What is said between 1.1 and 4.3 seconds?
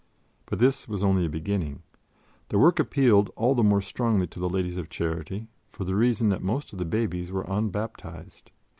a beginning. The work appealed all the more strongly